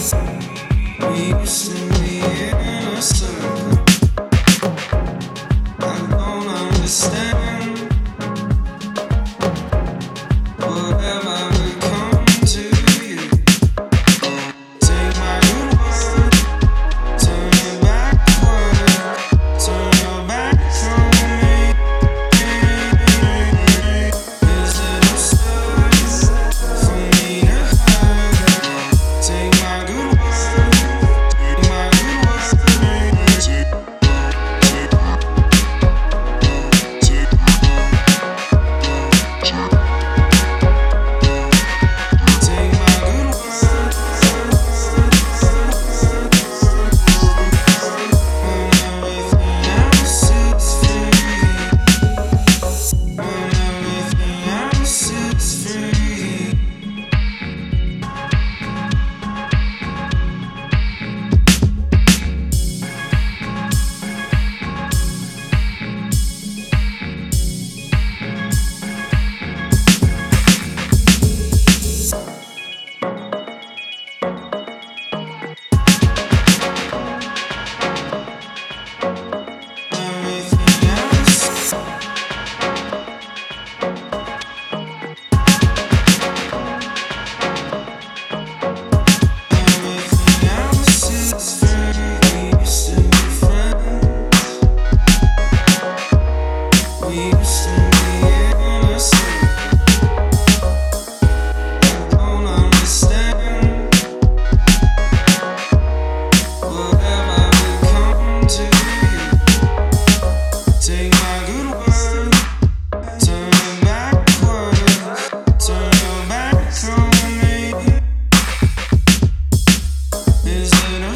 [0.00, 1.89] Listen.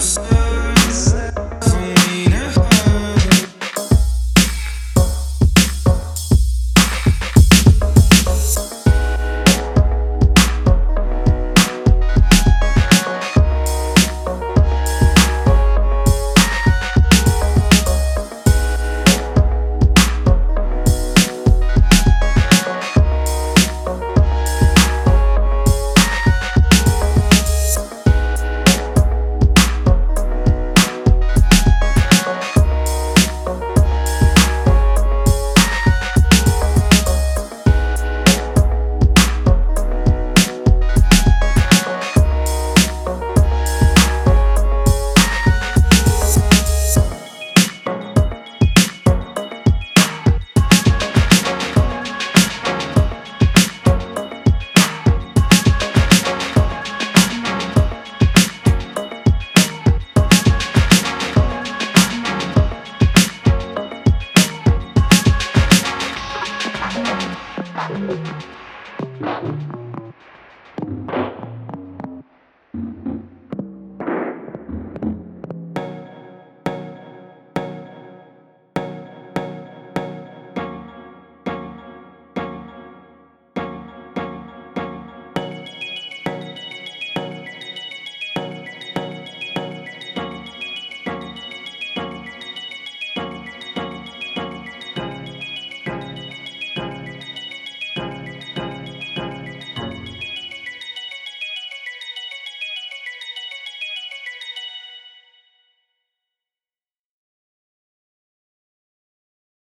[0.05, 0.34] coração.